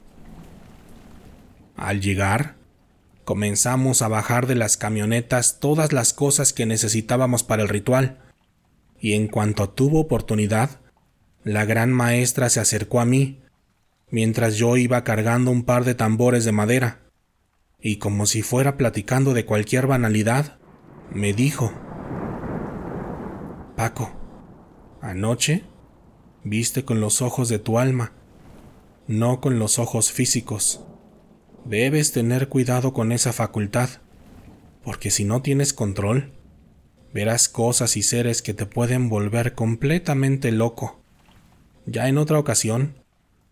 Al 1.77 2.01
llegar, 2.01 2.55
comenzamos 3.23 4.01
a 4.01 4.07
bajar 4.07 4.47
de 4.47 4.55
las 4.55 4.77
camionetas 4.77 5.59
todas 5.59 5.93
las 5.93 6.13
cosas 6.13 6.53
que 6.53 6.65
necesitábamos 6.65 7.43
para 7.43 7.63
el 7.63 7.69
ritual, 7.69 8.19
y 8.99 9.13
en 9.13 9.27
cuanto 9.27 9.69
tuvo 9.69 10.01
oportunidad, 10.01 10.81
la 11.43 11.65
gran 11.65 11.91
maestra 11.91 12.49
se 12.49 12.59
acercó 12.59 12.99
a 12.99 13.05
mí, 13.05 13.42
mientras 14.13 14.57
yo 14.57 14.77
iba 14.77 15.03
cargando 15.03 15.49
un 15.49 15.63
par 15.63 15.85
de 15.85 15.95
tambores 15.95 16.45
de 16.45 16.51
madera, 16.51 16.99
y 17.81 17.95
como 17.95 18.27
si 18.27 18.43
fuera 18.43 18.77
platicando 18.77 19.33
de 19.33 19.43
cualquier 19.43 19.87
banalidad, 19.87 20.59
me 21.11 21.33
dijo, 21.33 21.73
Paco, 23.75 24.11
anoche 25.01 25.63
viste 26.43 26.85
con 26.85 27.01
los 27.01 27.23
ojos 27.23 27.49
de 27.49 27.57
tu 27.57 27.79
alma, 27.79 28.13
no 29.07 29.41
con 29.41 29.57
los 29.57 29.79
ojos 29.79 30.11
físicos. 30.11 30.85
Debes 31.65 32.11
tener 32.11 32.49
cuidado 32.49 32.93
con 32.93 33.11
esa 33.13 33.33
facultad, 33.33 33.89
porque 34.83 35.09
si 35.09 35.25
no 35.25 35.41
tienes 35.41 35.73
control, 35.73 36.33
verás 37.15 37.49
cosas 37.49 37.97
y 37.97 38.03
seres 38.03 38.43
que 38.43 38.53
te 38.53 38.67
pueden 38.67 39.09
volver 39.09 39.55
completamente 39.55 40.51
loco. 40.51 41.01
Ya 41.87 42.07
en 42.07 42.19
otra 42.19 42.37
ocasión, 42.37 43.02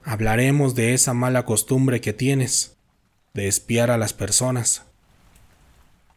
hablaremos 0.03 0.75
de 0.75 0.93
esa 0.93 1.13
mala 1.13 1.45
costumbre 1.45 2.01
que 2.01 2.13
tienes, 2.13 2.77
de 3.33 3.47
espiar 3.47 3.91
a 3.91 3.97
las 3.97 4.13
personas. 4.13 4.83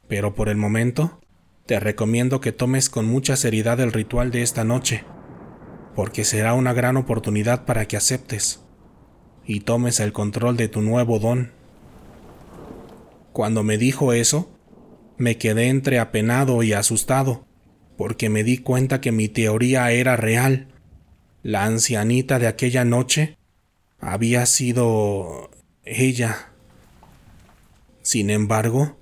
Pero 0.08 0.34
por 0.34 0.48
el 0.48 0.56
momento, 0.56 1.20
te 1.66 1.80
recomiendo 1.80 2.40
que 2.40 2.52
tomes 2.52 2.90
con 2.90 3.06
mucha 3.06 3.36
seriedad 3.36 3.80
el 3.80 3.92
ritual 3.92 4.30
de 4.30 4.42
esta 4.42 4.64
noche, 4.64 5.04
porque 5.94 6.24
será 6.24 6.54
una 6.54 6.72
gran 6.72 6.96
oportunidad 6.96 7.64
para 7.64 7.86
que 7.86 7.96
aceptes 7.96 8.60
y 9.46 9.60
tomes 9.60 10.00
el 10.00 10.12
control 10.12 10.56
de 10.56 10.68
tu 10.68 10.80
nuevo 10.80 11.18
don. 11.18 11.52
Cuando 13.32 13.62
me 13.62 13.78
dijo 13.78 14.12
eso, 14.12 14.50
me 15.16 15.38
quedé 15.38 15.68
entre 15.68 15.98
apenado 15.98 16.62
y 16.62 16.72
asustado, 16.72 17.46
porque 17.96 18.28
me 18.28 18.44
di 18.44 18.58
cuenta 18.58 19.00
que 19.00 19.12
mi 19.12 19.28
teoría 19.28 19.90
era 19.92 20.16
real. 20.16 20.68
La 21.42 21.64
ancianita 21.64 22.38
de 22.38 22.46
aquella 22.46 22.84
noche 22.84 23.36
había 24.06 24.44
sido 24.44 25.50
ella. 25.84 26.52
Sin 28.02 28.28
embargo, 28.28 28.98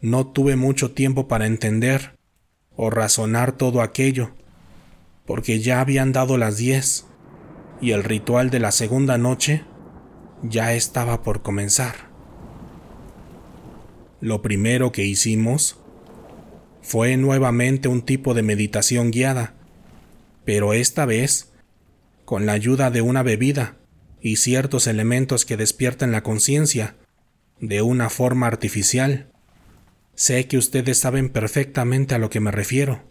no 0.00 0.26
tuve 0.26 0.56
mucho 0.56 0.90
tiempo 0.90 1.28
para 1.28 1.46
entender 1.46 2.18
o 2.76 2.90
razonar 2.90 3.52
todo 3.52 3.80
aquello, 3.80 4.34
porque 5.24 5.60
ya 5.60 5.80
habían 5.80 6.12
dado 6.12 6.36
las 6.36 6.56
diez 6.56 7.06
y 7.80 7.92
el 7.92 8.02
ritual 8.02 8.50
de 8.50 8.58
la 8.58 8.72
segunda 8.72 9.18
noche 9.18 9.62
ya 10.42 10.74
estaba 10.74 11.22
por 11.22 11.42
comenzar. 11.42 11.94
Lo 14.20 14.42
primero 14.42 14.90
que 14.90 15.04
hicimos 15.04 15.78
fue 16.82 17.16
nuevamente 17.16 17.86
un 17.86 18.02
tipo 18.02 18.34
de 18.34 18.42
meditación 18.42 19.12
guiada, 19.12 19.54
pero 20.44 20.72
esta 20.72 21.06
vez 21.06 21.52
con 22.24 22.46
la 22.46 22.52
ayuda 22.52 22.90
de 22.90 23.00
una 23.00 23.22
bebida 23.22 23.76
y 24.24 24.36
ciertos 24.36 24.86
elementos 24.86 25.44
que 25.44 25.58
despiertan 25.58 26.10
la 26.10 26.22
conciencia 26.22 26.96
de 27.60 27.82
una 27.82 28.08
forma 28.08 28.46
artificial. 28.46 29.30
Sé 30.14 30.48
que 30.48 30.56
ustedes 30.56 30.98
saben 30.98 31.28
perfectamente 31.28 32.14
a 32.14 32.18
lo 32.18 32.30
que 32.30 32.40
me 32.40 32.50
refiero. 32.50 33.02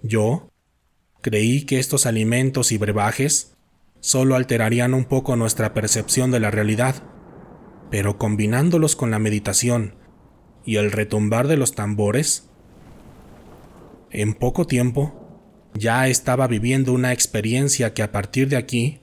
Yo 0.00 0.48
creí 1.22 1.62
que 1.62 1.80
estos 1.80 2.06
alimentos 2.06 2.70
y 2.70 2.78
brebajes 2.78 3.56
solo 3.98 4.36
alterarían 4.36 4.94
un 4.94 5.06
poco 5.06 5.34
nuestra 5.34 5.74
percepción 5.74 6.30
de 6.30 6.38
la 6.38 6.52
realidad, 6.52 7.02
pero 7.90 8.18
combinándolos 8.18 8.94
con 8.94 9.10
la 9.10 9.18
meditación 9.18 9.96
y 10.64 10.76
el 10.76 10.92
retumbar 10.92 11.48
de 11.48 11.56
los 11.56 11.74
tambores, 11.74 12.48
en 14.12 14.34
poco 14.34 14.68
tiempo 14.68 15.18
ya 15.74 16.06
estaba 16.06 16.46
viviendo 16.46 16.92
una 16.92 17.12
experiencia 17.12 17.92
que 17.92 18.04
a 18.04 18.12
partir 18.12 18.48
de 18.48 18.56
aquí 18.56 19.01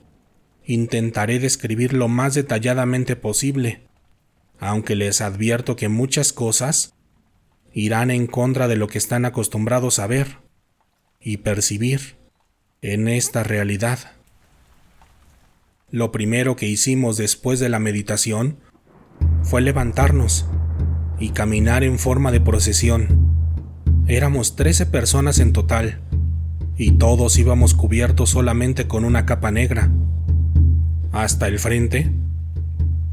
intentaré 0.64 1.38
describir 1.38 1.92
lo 1.92 2.08
más 2.08 2.34
detalladamente 2.34 3.16
posible, 3.16 3.86
aunque 4.58 4.94
les 4.94 5.20
advierto 5.20 5.76
que 5.76 5.88
muchas 5.88 6.32
cosas 6.32 6.94
irán 7.72 8.10
en 8.10 8.26
contra 8.26 8.68
de 8.68 8.76
lo 8.76 8.88
que 8.88 8.98
están 8.98 9.24
acostumbrados 9.24 9.98
a 9.98 10.06
ver 10.06 10.38
y 11.20 11.38
percibir 11.38 12.16
en 12.82 13.08
esta 13.08 13.42
realidad. 13.42 14.12
Lo 15.90 16.12
primero 16.12 16.56
que 16.56 16.66
hicimos 16.66 17.16
después 17.16 17.58
de 17.60 17.68
la 17.68 17.78
meditación 17.78 18.58
fue 19.42 19.60
levantarnos 19.60 20.46
y 21.18 21.30
caminar 21.30 21.84
en 21.84 21.98
forma 21.98 22.32
de 22.32 22.40
procesión. 22.40 23.28
Éramos 24.06 24.56
13 24.56 24.86
personas 24.86 25.38
en 25.38 25.52
total, 25.52 26.00
y 26.80 26.92
todos 26.92 27.38
íbamos 27.38 27.74
cubiertos 27.74 28.30
solamente 28.30 28.88
con 28.88 29.04
una 29.04 29.26
capa 29.26 29.50
negra. 29.50 29.90
Hasta 31.12 31.48
el 31.48 31.58
frente 31.58 32.10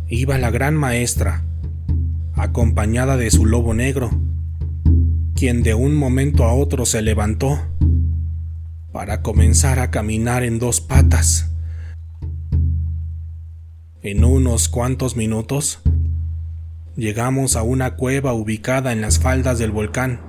iba 0.07 0.37
la 0.37 0.51
gran 0.51 0.75
maestra, 0.75 1.43
acompañada 2.33 3.17
de 3.17 3.31
su 3.31 3.45
lobo 3.45 3.73
negro, 3.73 4.11
quien 5.35 5.63
de 5.63 5.73
un 5.73 5.95
momento 5.95 6.43
a 6.43 6.53
otro 6.53 6.85
se 6.85 7.01
levantó 7.01 7.59
para 8.91 9.21
comenzar 9.21 9.79
a 9.79 9.91
caminar 9.91 10.43
en 10.43 10.59
dos 10.59 10.79
patas. 10.79 11.51
En 14.01 14.23
unos 14.23 14.69
cuantos 14.69 15.15
minutos, 15.15 15.81
llegamos 16.95 17.55
a 17.55 17.63
una 17.63 17.95
cueva 17.95 18.33
ubicada 18.33 18.93
en 18.93 19.01
las 19.01 19.19
faldas 19.19 19.59
del 19.59 19.71
volcán. 19.71 20.21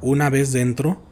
Una 0.00 0.30
vez 0.30 0.52
dentro, 0.52 1.10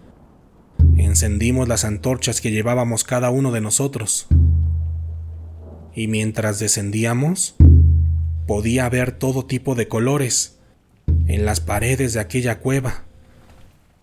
Encendimos 0.98 1.68
las 1.68 1.84
antorchas 1.84 2.40
que 2.40 2.50
llevábamos 2.50 3.04
cada 3.04 3.30
uno 3.30 3.52
de 3.52 3.60
nosotros. 3.60 4.26
Y 5.94 6.06
mientras 6.06 6.58
descendíamos, 6.58 7.56
podía 8.46 8.88
ver 8.88 9.12
todo 9.12 9.44
tipo 9.44 9.74
de 9.74 9.88
colores 9.88 10.58
en 11.26 11.44
las 11.44 11.60
paredes 11.60 12.14
de 12.14 12.20
aquella 12.20 12.60
cueva. 12.60 13.04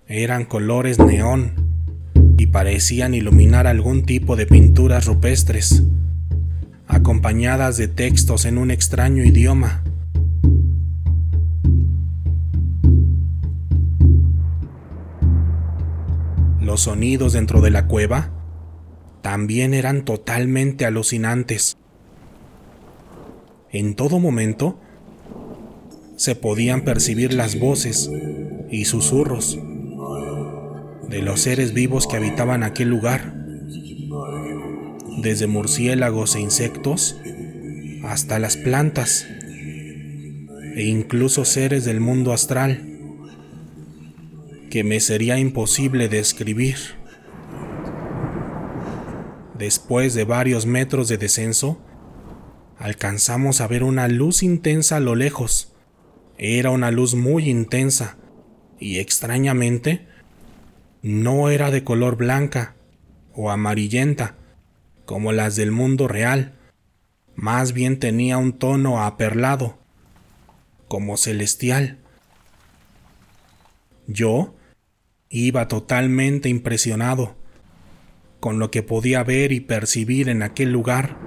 Eran 0.08 0.46
colores 0.46 1.00
neón 1.00 1.54
y 2.38 2.48
parecían 2.48 3.14
iluminar 3.14 3.66
algún 3.66 4.06
tipo 4.06 4.36
de 4.36 4.46
pinturas 4.46 5.06
rupestres, 5.06 5.84
acompañadas 6.88 7.78
de 7.78 7.88
textos 7.88 8.46
en 8.46 8.58
un 8.58 8.72
extraño 8.72 9.24
idioma. 9.24 9.84
Los 16.62 16.82
sonidos 16.82 17.34
dentro 17.34 17.62
de 17.62 17.72
la 17.72 17.88
cueva 17.88 18.35
también 19.26 19.74
eran 19.74 20.06
totalmente 20.06 20.86
alucinantes. 20.86 21.78
En 23.72 23.96
todo 23.96 24.20
momento 24.20 24.80
se 26.16 26.36
podían 26.36 26.82
percibir 26.84 27.34
las 27.34 27.58
voces 27.58 28.12
y 28.70 28.86
susurros 28.86 29.58
de 31.10 31.24
los 31.24 31.42
seres 31.42 31.74
vivos 31.74 32.06
que 32.06 32.18
habitaban 32.18 32.62
aquel 32.62 32.90
lugar. 32.90 33.34
desde 35.24 35.48
murciélagos 35.48 36.36
e 36.36 36.42
insectos 36.42 37.20
hasta 38.04 38.38
las 38.38 38.58
plantas 38.58 39.26
e 40.76 40.84
incluso 40.84 41.46
seres 41.46 41.84
del 41.84 42.00
mundo 42.00 42.32
astral 42.32 42.80
que 44.70 44.84
me 44.84 45.00
sería 45.00 45.40
imposible 45.40 46.10
describir. 46.10 46.76
Después 49.58 50.14
de 50.14 50.26
varios 50.26 50.66
metros 50.66 51.08
de 51.08 51.18
descenso, 51.18 51.80
alcanzamos 52.78 53.62
a 53.62 53.68
ver 53.68 53.84
una 53.84 54.10
luz 54.10 54.44
intensa 54.44 54.98
a 54.98 55.00
lo 55.00 55.16
lejos. 55.16 55.74
Era 56.38 56.72
una 56.72 56.92
luz 56.92 57.16
muy 57.16 57.50
intensa 57.50 58.18
y 58.80 59.00
extrañamente 59.00 60.08
no 61.02 61.50
era 61.50 61.72
de 61.72 61.86
color 61.86 62.18
blanca 62.18 62.76
o 63.34 63.50
amarillenta 63.50 64.36
como 65.06 65.32
las 65.32 65.56
del 65.56 65.72
mundo 65.72 66.10
real. 66.10 66.56
Más 67.36 67.72
bien 67.72 67.98
tenía 67.98 68.38
un 68.38 68.54
tono 68.54 69.04
aperlado, 69.04 69.80
como 70.90 71.16
celestial. 71.16 72.00
Yo 74.08 74.54
iba 75.30 75.70
totalmente 75.70 76.50
impresionado 76.50 77.36
con 78.40 78.60
lo 78.60 78.72
que 78.72 78.84
podía 78.84 79.24
ver 79.24 79.52
y 79.52 79.60
percibir 79.60 80.30
en 80.30 80.44
aquel 80.44 80.72
lugar. 80.72 81.18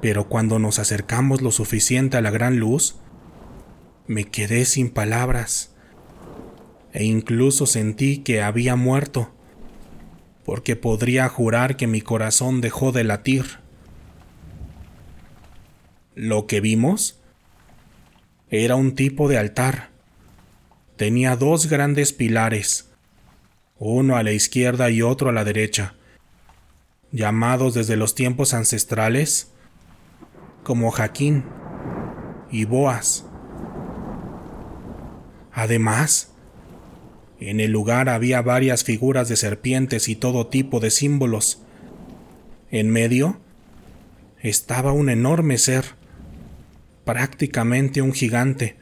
Pero 0.00 0.28
cuando 0.28 0.58
nos 0.58 0.78
acercamos 0.78 1.42
lo 1.42 1.50
suficiente 1.50 2.16
a 2.16 2.20
la 2.20 2.30
gran 2.30 2.58
luz, 2.58 2.96
me 4.06 4.24
quedé 4.24 4.64
sin 4.64 4.90
palabras 4.90 5.74
e 6.92 7.04
incluso 7.04 7.66
sentí 7.66 8.18
que 8.18 8.42
había 8.42 8.76
muerto, 8.76 9.32
porque 10.44 10.76
podría 10.76 11.28
jurar 11.28 11.76
que 11.76 11.86
mi 11.86 12.00
corazón 12.00 12.60
dejó 12.60 12.92
de 12.92 13.04
latir. 13.04 13.60
Lo 16.14 16.46
que 16.46 16.60
vimos 16.60 17.20
era 18.50 18.74
un 18.74 18.94
tipo 18.94 19.28
de 19.28 19.38
altar. 19.38 19.90
Tenía 20.96 21.36
dos 21.36 21.68
grandes 21.68 22.12
pilares, 22.12 22.89
uno 23.88 24.16
a 24.16 24.22
la 24.22 24.32
izquierda 24.32 24.90
y 24.90 25.00
otro 25.00 25.30
a 25.30 25.32
la 25.32 25.42
derecha, 25.42 25.94
llamados 27.12 27.74
desde 27.74 27.96
los 27.96 28.14
tiempos 28.14 28.52
ancestrales 28.52 29.50
como 30.62 30.90
Jaquín 30.90 31.44
y 32.52 32.66
Boas. 32.66 33.24
Además, 35.52 36.30
en 37.40 37.58
el 37.58 37.72
lugar 37.72 38.10
había 38.10 38.42
varias 38.42 38.84
figuras 38.84 39.30
de 39.30 39.36
serpientes 39.36 40.08
y 40.08 40.14
todo 40.14 40.46
tipo 40.46 40.78
de 40.78 40.90
símbolos. 40.90 41.62
En 42.70 42.90
medio 42.90 43.40
estaba 44.40 44.92
un 44.92 45.08
enorme 45.08 45.56
ser 45.56 45.96
prácticamente 47.04 48.02
un 48.02 48.12
gigante, 48.12 48.76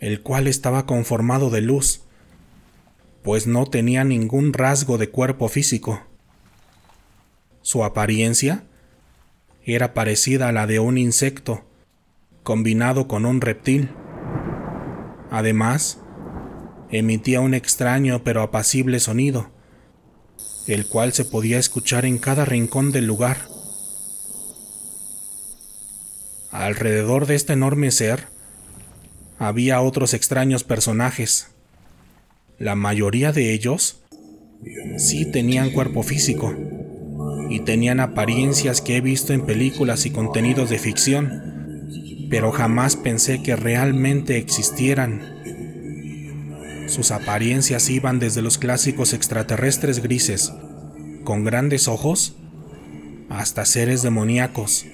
el 0.00 0.20
cual 0.20 0.48
estaba 0.48 0.84
conformado 0.84 1.48
de 1.48 1.60
luz, 1.60 2.03
pues 3.24 3.46
no 3.46 3.64
tenía 3.64 4.04
ningún 4.04 4.52
rasgo 4.52 4.98
de 4.98 5.08
cuerpo 5.08 5.48
físico. 5.48 6.02
Su 7.62 7.82
apariencia 7.82 8.64
era 9.64 9.94
parecida 9.94 10.48
a 10.48 10.52
la 10.52 10.66
de 10.66 10.78
un 10.78 10.98
insecto, 10.98 11.64
combinado 12.42 13.08
con 13.08 13.24
un 13.24 13.40
reptil. 13.40 13.88
Además, 15.30 15.98
emitía 16.90 17.40
un 17.40 17.54
extraño 17.54 18.22
pero 18.24 18.42
apacible 18.42 19.00
sonido, 19.00 19.48
el 20.66 20.86
cual 20.86 21.14
se 21.14 21.24
podía 21.24 21.58
escuchar 21.58 22.04
en 22.04 22.18
cada 22.18 22.44
rincón 22.44 22.92
del 22.92 23.06
lugar. 23.06 23.38
Alrededor 26.50 27.24
de 27.24 27.36
este 27.36 27.54
enorme 27.54 27.90
ser 27.90 28.26
había 29.38 29.80
otros 29.80 30.12
extraños 30.12 30.62
personajes. 30.62 31.53
La 32.58 32.74
mayoría 32.74 33.32
de 33.32 33.52
ellos 33.52 34.02
sí 34.96 35.30
tenían 35.30 35.70
cuerpo 35.70 36.02
físico 36.02 36.54
y 37.50 37.60
tenían 37.60 38.00
apariencias 38.00 38.80
que 38.80 38.96
he 38.96 39.00
visto 39.00 39.32
en 39.32 39.44
películas 39.44 40.06
y 40.06 40.10
contenidos 40.10 40.70
de 40.70 40.78
ficción, 40.78 42.28
pero 42.30 42.52
jamás 42.52 42.96
pensé 42.96 43.42
que 43.42 43.56
realmente 43.56 44.36
existieran. 44.38 45.22
Sus 46.88 47.10
apariencias 47.10 47.90
iban 47.90 48.18
desde 48.18 48.42
los 48.42 48.58
clásicos 48.58 49.12
extraterrestres 49.12 50.02
grises, 50.02 50.52
con 51.24 51.44
grandes 51.44 51.88
ojos, 51.88 52.36
hasta 53.28 53.64
seres 53.64 54.02
demoníacos 54.02 54.86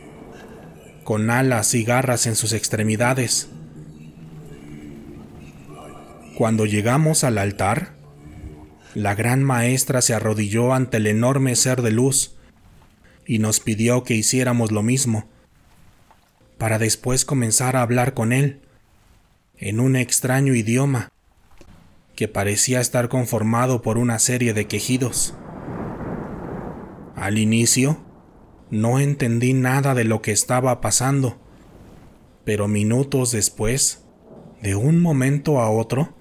con 1.11 1.29
alas 1.29 1.75
y 1.75 1.83
garras 1.83 2.27
en 2.27 2.37
sus 2.37 2.53
extremidades. 2.53 3.49
Cuando 6.41 6.65
llegamos 6.65 7.23
al 7.23 7.37
altar, 7.37 7.97
la 8.95 9.15
gran 9.15 9.45
maestra 9.45 10.01
se 10.01 10.15
arrodilló 10.15 10.73
ante 10.73 10.97
el 10.97 11.07
enorme 11.07 11.55
ser 11.55 11.83
de 11.83 11.91
luz 11.91 12.35
y 13.27 13.41
nos 13.41 13.61
pidió 13.61 14.05
que 14.05 14.15
hiciéramos 14.15 14.73
lo 14.73 14.83
mismo, 14.83 15.29
para 16.57 16.79
después 16.79 17.27
comenzar 17.27 17.77
a 17.77 17.83
hablar 17.83 18.15
con 18.15 18.33
él 18.33 18.63
en 19.59 19.81
un 19.81 19.97
extraño 19.97 20.55
idioma 20.55 21.13
que 22.17 22.27
parecía 22.27 22.81
estar 22.81 23.11
conformado 23.11 23.83
por 23.83 23.99
una 23.99 24.19
serie 24.19 24.55
de 24.55 24.67
quejidos. 24.67 25.35
Al 27.17 27.37
inicio, 27.37 28.03
no 28.71 28.99
entendí 28.99 29.53
nada 29.53 29.95
de 29.95 30.05
lo 30.05 30.23
que 30.23 30.33
estaba 30.33 30.81
pasando, 30.81 31.39
pero 32.47 32.67
minutos 32.67 33.31
después, 33.31 34.07
de 34.63 34.75
un 34.75 35.03
momento 35.03 35.61
a 35.61 35.69
otro, 35.69 36.15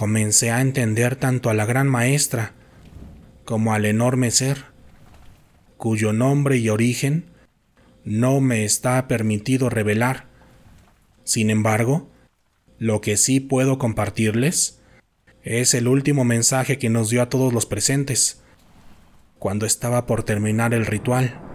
comencé 0.00 0.50
a 0.50 0.62
entender 0.62 1.14
tanto 1.14 1.50
a 1.50 1.54
la 1.54 1.66
gran 1.66 1.86
maestra 1.86 2.54
como 3.44 3.74
al 3.74 3.84
enorme 3.84 4.30
ser, 4.30 4.64
cuyo 5.76 6.14
nombre 6.14 6.56
y 6.56 6.70
origen 6.70 7.26
no 8.02 8.40
me 8.40 8.64
está 8.64 9.06
permitido 9.08 9.68
revelar. 9.68 10.24
Sin 11.22 11.50
embargo, 11.50 12.08
lo 12.78 13.02
que 13.02 13.18
sí 13.18 13.40
puedo 13.40 13.76
compartirles 13.76 14.80
es 15.42 15.74
el 15.74 15.86
último 15.86 16.24
mensaje 16.24 16.78
que 16.78 16.88
nos 16.88 17.10
dio 17.10 17.20
a 17.20 17.28
todos 17.28 17.52
los 17.52 17.66
presentes, 17.66 18.40
cuando 19.38 19.66
estaba 19.66 20.06
por 20.06 20.22
terminar 20.22 20.72
el 20.72 20.86
ritual. 20.86 21.49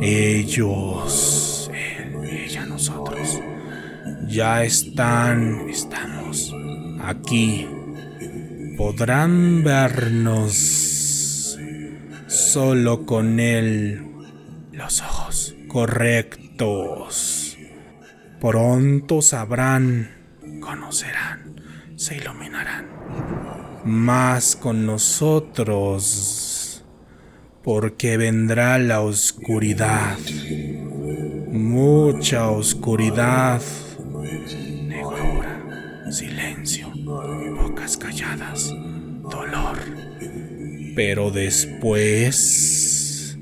Ellos, 0.00 1.70
ella, 2.24 2.66
nosotros, 2.66 3.40
ya 4.26 4.64
están, 4.64 5.68
estamos 5.68 6.54
aquí. 7.00 7.66
Podrán 8.76 9.64
vernos 9.64 11.58
solo 12.26 13.04
con 13.04 13.40
él 13.40 14.06
los 14.72 15.00
ojos 15.02 15.56
correctos. 15.66 17.56
Pronto 18.40 19.20
sabrán, 19.20 20.10
conocerán, 20.60 21.60
se 21.96 22.16
iluminarán 22.18 22.86
más 23.84 24.54
con 24.56 24.84
nosotros, 24.84 26.47
porque 27.68 28.16
vendrá 28.16 28.78
la 28.78 29.02
oscuridad, 29.02 30.16
mucha 31.52 32.48
oscuridad, 32.48 33.60
negrura, 34.86 36.10
silencio, 36.10 36.90
bocas 36.94 37.98
calladas, 37.98 38.74
dolor. 39.30 39.80
Pero 40.96 41.30
después, 41.30 43.36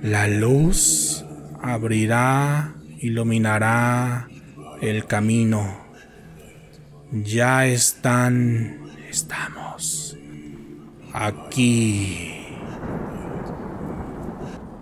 la 0.00 0.26
luz 0.26 1.22
abrirá, 1.60 2.76
iluminará 2.98 4.30
el 4.80 5.04
camino. 5.04 5.84
Ya 7.12 7.66
están, 7.66 8.88
estamos 9.10 10.16
Aquí. 11.12 12.39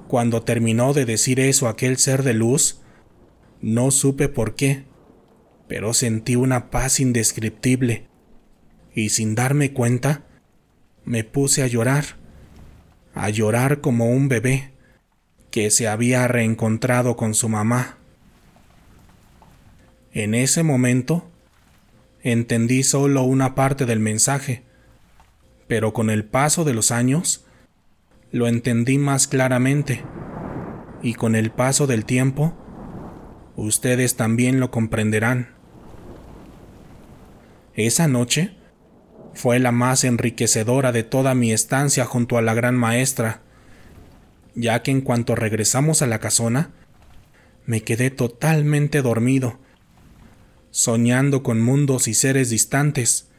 Cuando 0.09 0.42
terminó 0.42 0.94
de 0.94 1.05
decir 1.05 1.38
eso 1.38 1.68
aquel 1.68 1.99
ser 1.99 2.23
de 2.23 2.33
luz, 2.33 2.81
no 3.61 3.90
supe 3.90 4.31
por 4.31 4.55
qué, 4.55 4.85
pero 5.68 5.92
sentí 5.92 6.35
una 6.35 6.71
paz 6.71 6.99
indescriptible, 6.99 8.09
y 8.94 9.11
sin 9.11 9.35
darme 9.35 9.75
cuenta, 9.75 10.25
me 11.05 11.25
puse 11.25 11.62
a 11.62 11.66
llorar, 11.66 12.16
a 13.14 13.29
llorar 13.29 13.83
como 13.83 14.11
un 14.11 14.29
bebé 14.29 14.73
que 15.51 15.71
se 15.71 15.88
había 15.88 16.27
reencontrado 16.27 17.14
con 17.14 17.35
su 17.35 17.51
mamá. 17.51 17.99
En 20.12 20.35
ese 20.35 20.62
momento, 20.62 21.31
entendí 22.23 22.83
solo 22.83 23.25
una 23.25 23.55
parte 23.55 23.85
del 23.85 24.01
mensaje, 24.01 24.62
pero 25.66 25.92
con 25.92 26.09
el 26.09 26.25
paso 26.25 26.64
de 26.64 26.73
los 26.73 26.92
años, 26.92 27.44
lo 28.30 28.46
entendí 28.46 28.98
más 28.98 29.26
claramente, 29.26 30.04
y 31.02 31.14
con 31.14 31.34
el 31.34 31.50
paso 31.50 31.86
del 31.86 32.04
tiempo, 32.04 32.54
ustedes 33.56 34.16
también 34.16 34.60
lo 34.60 34.70
comprenderán. 34.70 35.54
Esa 37.74 38.08
noche 38.08 38.56
fue 39.34 39.58
la 39.58 39.72
más 39.72 40.04
enriquecedora 40.04 40.92
de 40.92 41.04
toda 41.04 41.34
mi 41.34 41.52
estancia 41.52 42.04
junto 42.04 42.36
a 42.36 42.42
la 42.42 42.54
gran 42.54 42.76
maestra, 42.76 43.42
ya 44.54 44.82
que 44.82 44.90
en 44.90 45.00
cuanto 45.00 45.34
regresamos 45.34 46.02
a 46.02 46.06
la 46.06 46.18
casona, 46.18 46.72
me 47.64 47.82
quedé 47.82 48.10
totalmente 48.10 49.00
dormido, 49.00 49.58
soñando 50.70 51.42
con 51.42 51.60
mundos 51.60 52.08
y 52.08 52.14
seres 52.14 52.50
distantes, 52.50 53.30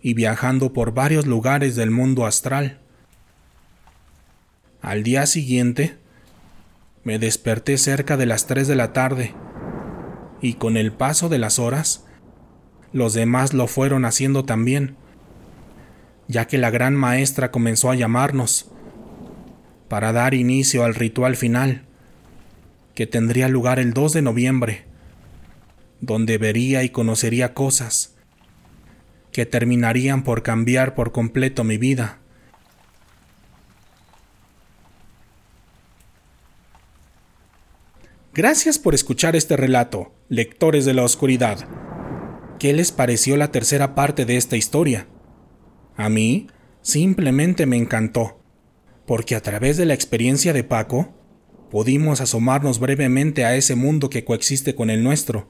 y 0.00 0.14
viajando 0.14 0.72
por 0.72 0.94
varios 0.94 1.26
lugares 1.26 1.74
del 1.74 1.90
mundo 1.90 2.24
astral. 2.24 2.80
Al 4.80 5.02
día 5.02 5.26
siguiente, 5.26 5.96
me 7.02 7.18
desperté 7.18 7.78
cerca 7.78 8.16
de 8.16 8.26
las 8.26 8.46
3 8.46 8.68
de 8.68 8.76
la 8.76 8.92
tarde, 8.92 9.34
y 10.40 10.54
con 10.54 10.76
el 10.76 10.92
paso 10.92 11.28
de 11.28 11.38
las 11.38 11.58
horas, 11.58 12.04
los 12.92 13.12
demás 13.12 13.54
lo 13.54 13.66
fueron 13.66 14.04
haciendo 14.04 14.44
también, 14.44 14.96
ya 16.28 16.46
que 16.46 16.58
la 16.58 16.70
gran 16.70 16.94
maestra 16.94 17.50
comenzó 17.50 17.90
a 17.90 17.96
llamarnos 17.96 18.70
para 19.88 20.12
dar 20.12 20.34
inicio 20.34 20.84
al 20.84 20.94
ritual 20.94 21.34
final, 21.34 21.82
que 22.94 23.06
tendría 23.06 23.48
lugar 23.48 23.78
el 23.78 23.92
2 23.92 24.12
de 24.12 24.22
noviembre, 24.22 24.84
donde 26.00 26.38
vería 26.38 26.84
y 26.84 26.90
conocería 26.90 27.52
cosas 27.52 28.14
que 29.32 29.44
terminarían 29.44 30.22
por 30.22 30.42
cambiar 30.42 30.94
por 30.94 31.12
completo 31.12 31.64
mi 31.64 31.78
vida. 31.78 32.18
Gracias 38.38 38.78
por 38.78 38.94
escuchar 38.94 39.34
este 39.34 39.56
relato, 39.56 40.12
lectores 40.28 40.84
de 40.84 40.94
la 40.94 41.02
oscuridad. 41.02 41.68
¿Qué 42.60 42.72
les 42.72 42.92
pareció 42.92 43.36
la 43.36 43.50
tercera 43.50 43.96
parte 43.96 44.26
de 44.26 44.36
esta 44.36 44.56
historia? 44.56 45.08
A 45.96 46.08
mí 46.08 46.46
simplemente 46.80 47.66
me 47.66 47.76
encantó, 47.76 48.40
porque 49.08 49.34
a 49.34 49.40
través 49.40 49.76
de 49.76 49.86
la 49.86 49.94
experiencia 49.94 50.52
de 50.52 50.62
Paco, 50.62 51.12
pudimos 51.68 52.20
asomarnos 52.20 52.78
brevemente 52.78 53.44
a 53.44 53.56
ese 53.56 53.74
mundo 53.74 54.08
que 54.08 54.24
coexiste 54.24 54.76
con 54.76 54.88
el 54.88 55.02
nuestro, 55.02 55.48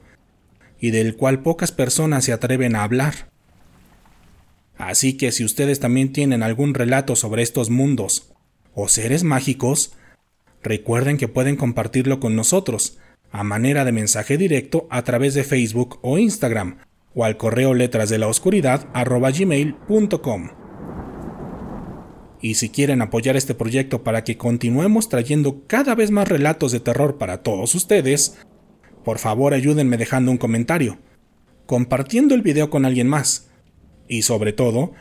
y 0.79 0.89
del 0.89 1.15
cual 1.15 1.43
pocas 1.43 1.71
personas 1.71 2.25
se 2.25 2.33
atreven 2.33 2.75
a 2.75 2.81
hablar. 2.81 3.29
Así 4.79 5.15
que 5.15 5.31
si 5.31 5.43
ustedes 5.43 5.79
también 5.79 6.11
tienen 6.11 6.41
algún 6.41 6.73
relato 6.73 7.15
sobre 7.15 7.43
estos 7.43 7.69
mundos 7.69 8.31
o 8.73 8.87
seres 8.87 9.23
mágicos, 9.23 9.93
recuerden 10.63 11.17
que 11.17 11.27
pueden 11.27 11.55
compartirlo 11.55 12.19
con 12.19 12.35
nosotros 12.35 12.97
a 13.31 13.43
manera 13.43 13.85
de 13.85 13.91
mensaje 13.91 14.37
directo 14.37 14.87
a 14.89 15.03
través 15.03 15.33
de 15.33 15.43
Facebook 15.43 15.99
o 16.01 16.17
Instagram 16.17 16.77
o 17.13 17.25
al 17.25 17.37
correo 17.37 17.73
letras 17.73 18.09
de 18.09 18.17
la 18.17 18.27
oscuridad. 18.27 18.87
Y 22.41 22.55
si 22.55 22.69
quieren 22.69 23.01
apoyar 23.01 23.35
este 23.35 23.53
proyecto 23.53 24.03
para 24.03 24.23
que 24.23 24.37
continuemos 24.37 25.09
trayendo 25.09 25.63
cada 25.67 25.95
vez 25.95 26.11
más 26.11 26.27
relatos 26.27 26.71
de 26.71 26.79
terror 26.79 27.17
para 27.17 27.43
todos 27.43 27.75
ustedes, 27.75 28.37
por 29.03 29.19
favor 29.19 29.53
ayúdenme 29.53 29.97
dejando 29.97 30.31
un 30.31 30.37
comentario, 30.37 30.99
compartiendo 31.65 32.35
el 32.35 32.41
video 32.41 32.69
con 32.69 32.85
alguien 32.85 33.07
más 33.07 33.49
y 34.07 34.21
sobre 34.23 34.53
todo, 34.53 34.93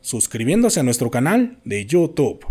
suscribiéndose 0.00 0.80
a 0.80 0.82
nuestro 0.82 1.10
canal 1.10 1.60
de 1.64 1.84
YouTube. 1.84 2.46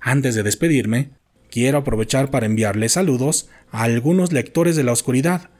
Antes 0.00 0.34
de 0.34 0.42
despedirme, 0.42 1.12
quiero 1.54 1.78
aprovechar 1.78 2.32
para 2.32 2.46
enviarles 2.46 2.94
saludos 2.94 3.48
a 3.70 3.84
algunos 3.84 4.32
lectores 4.32 4.74
de 4.74 4.82
la 4.82 4.90
oscuridad 4.90 5.50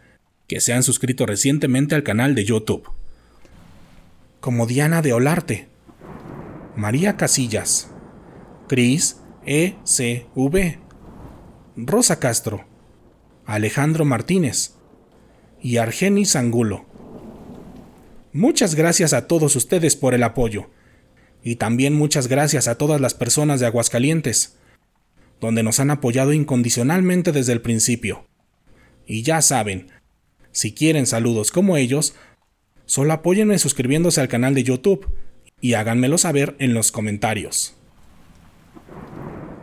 que 0.48 0.58
se 0.58 0.72
han 0.72 0.82
suscrito 0.82 1.24
recientemente 1.24 1.94
al 1.94 2.02
canal 2.02 2.34
de 2.34 2.44
YouTube. 2.44 2.90
Como 4.40 4.66
Diana 4.66 5.02
de 5.02 5.12
Olarte, 5.12 5.68
María 6.74 7.16
Casillas, 7.16 7.92
Cris 8.66 9.20
ECV, 9.46 10.80
Rosa 11.76 12.18
Castro, 12.18 12.64
Alejandro 13.46 14.04
Martínez 14.04 14.72
y 15.62 15.76
Argenis 15.76 16.34
Angulo. 16.34 16.86
Muchas 18.32 18.74
gracias 18.74 19.12
a 19.12 19.28
todos 19.28 19.54
ustedes 19.54 19.94
por 19.94 20.12
el 20.12 20.24
apoyo. 20.24 20.70
Y 21.44 21.54
también 21.54 21.94
muchas 21.94 22.26
gracias 22.26 22.66
a 22.66 22.78
todas 22.78 23.00
las 23.00 23.14
personas 23.14 23.60
de 23.60 23.66
Aguascalientes, 23.66 24.56
donde 25.44 25.62
nos 25.62 25.78
han 25.80 25.90
apoyado 25.90 26.32
incondicionalmente 26.32 27.32
desde 27.32 27.52
el 27.52 27.60
principio. 27.60 28.26
Y 29.06 29.22
ya 29.22 29.42
saben, 29.42 29.88
si 30.52 30.72
quieren 30.72 31.06
saludos 31.06 31.50
como 31.52 31.76
ellos, 31.76 32.14
solo 32.86 33.12
apóyenme 33.12 33.58
suscribiéndose 33.58 34.20
al 34.20 34.28
canal 34.28 34.54
de 34.54 34.64
YouTube 34.64 35.06
y 35.60 35.74
háganmelo 35.74 36.18
saber 36.18 36.56
en 36.58 36.74
los 36.74 36.92
comentarios. 36.92 37.76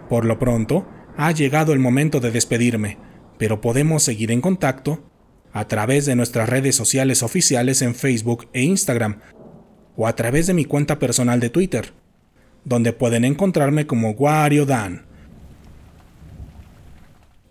Por 0.10 0.26
lo 0.26 0.38
pronto, 0.40 0.88
ha 1.18 1.32
llegado 1.32 1.74
el 1.74 1.80
momento 1.80 2.20
de 2.20 2.32
despedirme, 2.32 2.98
pero 3.38 3.62
podemos 3.62 4.04
seguir 4.04 4.32
en 4.32 4.42
contacto 4.42 5.10
a 5.54 5.68
través 5.68 6.06
de 6.06 6.16
nuestras 6.16 6.50
redes 6.50 6.76
sociales 6.76 7.24
oficiales 7.24 7.82
en 7.82 7.96
Facebook 7.96 8.48
e 8.54 8.62
Instagram, 8.62 9.20
o 9.96 10.08
a 10.08 10.16
través 10.16 10.48
de 10.48 10.54
mi 10.54 10.66
cuenta 10.66 11.00
personal 11.00 11.40
de 11.40 11.50
Twitter, 11.50 11.94
donde 12.64 12.94
pueden 12.94 13.26
encontrarme 13.26 13.88
como 13.88 14.12
Wario 14.12 14.66
Dan. 14.66 15.06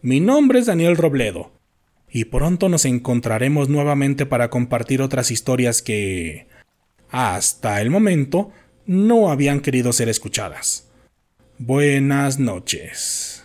Mi 0.03 0.19
nombre 0.19 0.61
es 0.61 0.67
Daniel 0.67 0.97
Robledo, 0.97 1.53
y 2.11 2.25
pronto 2.25 2.71
nos 2.71 2.87
encontraremos 2.87 3.69
nuevamente 3.69 4.25
para 4.25 4.49
compartir 4.49 5.03
otras 5.03 5.31
historias 5.31 5.83
que, 5.83 6.47
hasta 7.11 7.83
el 7.83 7.91
momento, 7.91 8.51
no 8.87 9.31
habían 9.31 9.61
querido 9.61 9.93
ser 9.93 10.09
escuchadas. 10.09 10.89
Buenas 11.59 12.39
noches. 12.39 13.45